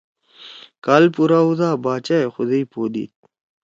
[0.85, 3.09] کال پورا ہودا باچائے خدئی پو دیِد۔